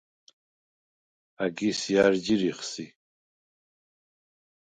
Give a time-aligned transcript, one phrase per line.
[1.43, 2.85] ა̈გის ჲა̈რ ჯირიხ სი?